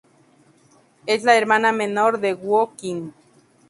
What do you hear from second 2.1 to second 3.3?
de Woo Kyung.